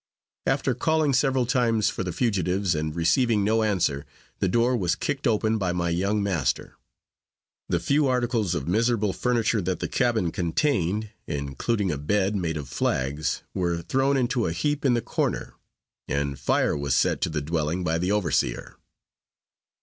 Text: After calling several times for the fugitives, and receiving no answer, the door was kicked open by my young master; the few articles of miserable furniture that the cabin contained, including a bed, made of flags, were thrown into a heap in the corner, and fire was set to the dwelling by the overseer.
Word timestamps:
After 0.47 0.73
calling 0.73 1.13
several 1.13 1.45
times 1.45 1.89
for 1.91 2.03
the 2.03 2.11
fugitives, 2.11 2.73
and 2.73 2.95
receiving 2.95 3.43
no 3.43 3.61
answer, 3.61 4.03
the 4.39 4.47
door 4.47 4.75
was 4.75 4.95
kicked 4.95 5.27
open 5.27 5.59
by 5.59 5.73
my 5.73 5.89
young 5.91 6.23
master; 6.23 6.75
the 7.69 7.79
few 7.79 8.07
articles 8.07 8.55
of 8.55 8.67
miserable 8.67 9.13
furniture 9.13 9.61
that 9.61 9.79
the 9.79 9.87
cabin 9.87 10.31
contained, 10.31 11.11
including 11.27 11.91
a 11.91 11.99
bed, 11.99 12.35
made 12.35 12.57
of 12.57 12.67
flags, 12.67 13.43
were 13.53 13.83
thrown 13.83 14.17
into 14.17 14.47
a 14.47 14.53
heap 14.53 14.83
in 14.85 14.95
the 14.95 15.03
corner, 15.03 15.53
and 16.07 16.39
fire 16.39 16.75
was 16.75 16.95
set 16.95 17.21
to 17.21 17.29
the 17.29 17.39
dwelling 17.43 17.83
by 17.83 17.99
the 17.99 18.11
overseer. 18.11 18.77